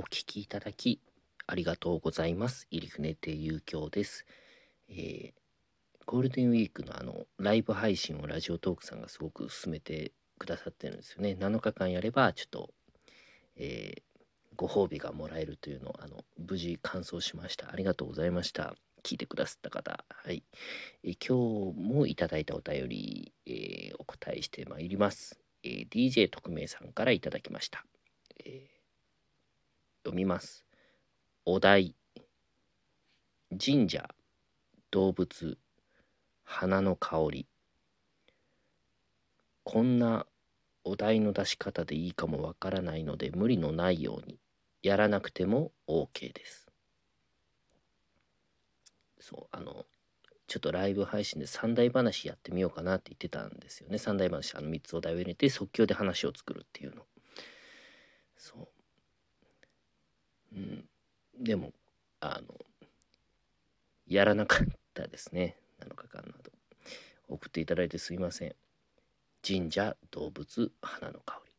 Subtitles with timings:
[0.00, 0.98] お聞きいただき
[1.46, 2.66] ありがとうございます。
[2.70, 4.24] 入船亭遊興です、
[4.88, 5.32] えー
[6.06, 11.36] ゴールデンウィークのあのライブ配信をラジオトークさんがすごく進めてくださってるんですよね。
[11.38, 12.70] 7日間やればちょっと、
[13.56, 14.02] えー
[14.56, 17.70] ご褒美がもらえるというのをあの無事完走しました。
[17.70, 18.74] ありがとうございました。
[19.02, 20.02] 聞いてくださった方。
[20.08, 20.42] はい、
[21.04, 27.84] え今日もいただいたお便り、えーお答えしてまいります、えー DJ 特命さんからいただきました、
[28.46, 28.79] えー
[30.10, 30.64] 読みます。
[31.46, 31.94] お題。
[33.50, 34.08] 神社。
[34.90, 35.56] 動物。
[36.42, 37.46] 花の香り。
[39.62, 40.26] こんな
[40.82, 44.40] お題の出し方でいいかもわからないので無理のないように。
[44.82, 46.66] やらなくても OK です。
[49.20, 49.84] そうあの
[50.48, 53.98] ちょっとライブ配信で三大話やってみようかなって言ってたんですよね。
[53.98, 57.04] 三大話あの3つお題を入れて即興で話を作るっていうの。
[58.36, 58.79] そう。
[60.54, 60.88] うん。
[61.38, 61.72] でも
[62.20, 62.54] あの
[64.06, 65.56] やらなかったですね。
[65.80, 66.50] 7日間など。
[67.28, 68.54] 送っていただいてすいません。
[69.46, 71.52] 神社動物花の香り。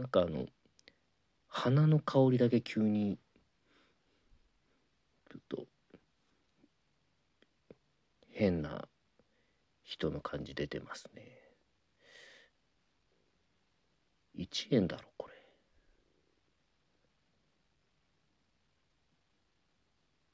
[0.00, 0.46] なんかあの
[1.46, 3.18] 花の香りだけ急に
[5.30, 5.66] ちょっと
[8.30, 8.88] 変な
[9.82, 11.22] 人の感じ出てますね。
[14.36, 15.35] 1円だろこれ。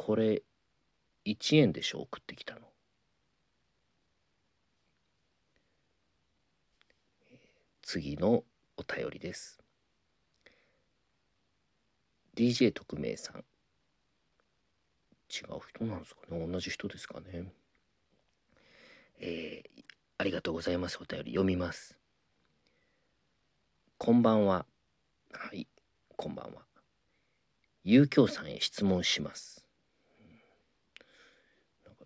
[0.05, 0.43] これ
[1.25, 2.01] 1円でしょ？
[2.01, 2.61] 送ってきたの。
[7.83, 8.43] 次の
[8.77, 9.61] お便りです。
[12.35, 13.37] DJ 特命さん。
[15.31, 16.47] 違う人なんですかね？
[16.49, 17.53] 同じ人ですかね？
[19.21, 19.85] えー
[20.19, 20.99] ありがとうございます。
[21.01, 21.97] お便り読みます。
[23.99, 24.67] こんばんは。
[25.33, 25.69] はい
[26.17, 26.63] こんばんは。
[27.85, 29.65] 遊興さんへ質問します
[31.85, 32.05] なんか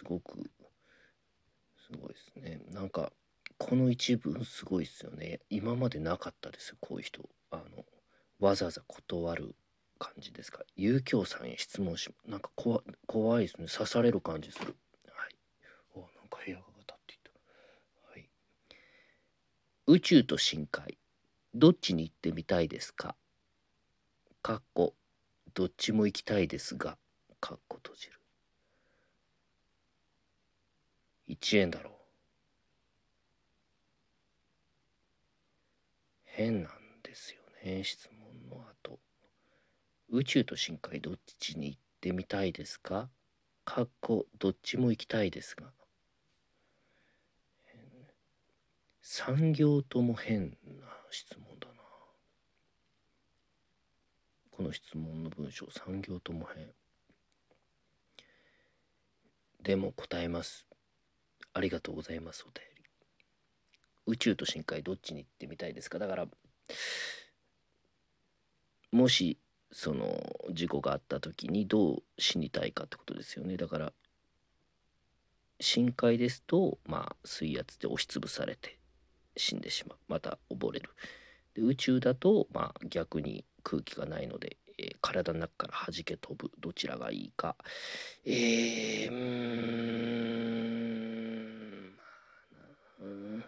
[0.00, 0.50] すごく
[1.76, 2.60] すごいですね。
[2.72, 3.12] なんか
[3.58, 5.40] この一文すごいですよね。
[5.50, 7.28] 今までなかったですこういう人。
[7.50, 7.84] あの
[8.38, 9.54] わざわざ断る
[9.98, 10.62] 感じですか。
[10.74, 13.66] 遊興さんへ質問しなんか怖怖いですね。
[13.66, 14.74] 刺される感じする。
[15.12, 15.36] はい。
[15.94, 17.30] おなんか部屋が立っていた。
[18.10, 18.26] はい。
[19.86, 20.96] 宇宙と深海。
[21.52, 23.16] どっちに行ってみたいですか？
[24.40, 24.94] かっこ
[25.52, 26.96] どっちも行きたいですが。
[27.40, 28.19] かっこ閉じる。
[31.40, 31.92] 1円だろう。
[36.24, 38.08] 変なんですよね質
[38.50, 38.98] 問の後。
[40.10, 43.08] 宇宙と深海どっちに行ってみたいですか？
[43.64, 45.66] かっこどっちも行きたいですが。
[49.02, 50.56] 産業とも変な
[51.10, 51.74] 質問だな。
[54.50, 56.72] この質問の文章産業とも変。
[59.62, 60.69] でも答えます。
[61.52, 62.82] ありがとうございますお便り。
[64.06, 65.98] 宇宙と深海どっちに行ってみたいですか？
[65.98, 66.26] だから
[68.92, 69.38] もし
[69.72, 70.20] その
[70.52, 73.56] 事故があった時にどう死にたいかってことですよね。
[73.56, 73.92] だから
[75.60, 78.78] 深海ですとまあ水圧で押しつぶされて
[79.36, 79.98] 死んでしまう。
[80.08, 80.90] また溺れる。
[81.54, 86.50] で宇宙だとまあ逆に空気がないので、えー体の中から弾け飛ぶ。
[86.58, 87.56] どちらがいいか。
[88.24, 89.16] えー、うー
[91.86, 92.02] んま
[93.00, 93.44] あな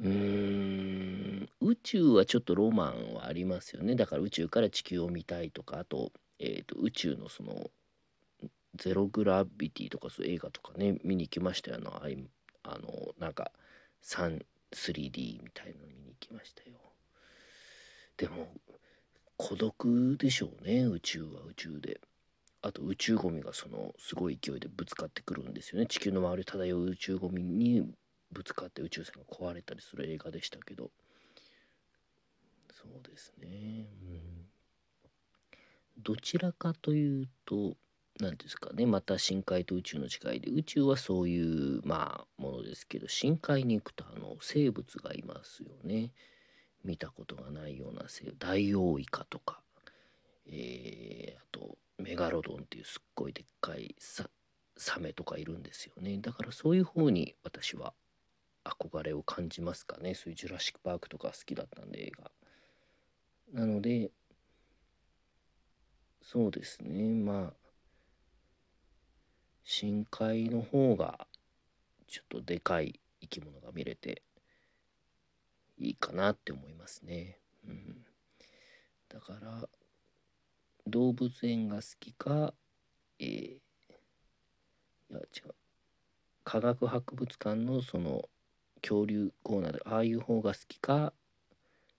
[0.00, 3.94] うーん宇宙はちょっとロマンはありますよね。
[3.94, 7.70] だから宇宙から地球を見たいとかあと,、えー、と宇宙のその
[8.74, 12.18] ゼログラビティとかそういう映画とかね見に行きましたよあのあい
[12.64, 13.52] あのなんか
[14.02, 16.76] 3D みたいの見に行きましたよ。
[18.16, 18.48] でも
[19.36, 20.84] 孤独でしょうね。
[20.84, 22.00] 宇宙は宇宙で。
[22.62, 25.86] あと宇宙ゴミがそのすごい勢いでぶつかってくるんですよね。
[25.86, 27.88] 地球の周り漂う宇宙ゴミに
[28.32, 30.90] ぶつかって宇宙船が壊れたりする映画でしたけど。
[32.92, 37.76] そうですね、うん、どちらかというと
[38.18, 38.86] 何ですかね。
[38.86, 46.12] また深海と宇宙の違いで宇宙はそういうまあものですけど深海に行くとあの生物がいますよね。
[46.82, 48.36] 見たことがないような生物。
[48.38, 49.60] ダイオウイカとか、
[50.46, 54.28] えーあとメガロドンっていうすっごいでっかいサ
[54.76, 56.18] サメとかいるんですよね。
[56.18, 57.94] だからそういう方に私は
[58.64, 60.14] 憧れを感じますかね。
[60.14, 62.30] そういうジュラシック・パークとか好きだったんで映画。
[63.52, 64.10] なので
[66.22, 67.14] そうですね。
[67.14, 67.52] まあ
[69.62, 71.26] 深海の方が
[72.08, 74.22] ちょっとでかい生き物が見れて
[75.78, 77.38] いいかなって思いますね。
[77.68, 78.04] うん、
[79.08, 79.68] だから
[80.86, 82.54] 動物園が好きか、
[83.18, 83.60] えー、い
[85.10, 85.54] や違う。
[86.44, 88.28] 科学博物館のその
[88.82, 91.12] 恐竜コーナーでああいう方が好きか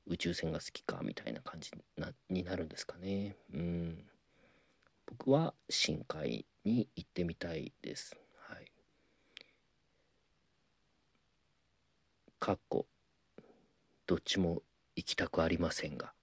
[0.08, 3.38] 宇宙船が好きかみたいな感じなになるんですかね。
[3.54, 4.06] うん
[5.06, 8.16] 僕は深海に行ってみたいです。
[8.50, 8.72] はい。
[12.40, 12.88] かっこ
[14.08, 14.64] どっちも
[14.96, 16.17] 行きたくありませんが。